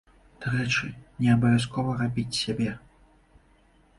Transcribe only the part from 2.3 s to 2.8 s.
сябе.